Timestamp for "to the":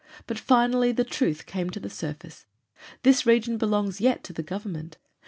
1.69-1.87, 4.23-4.41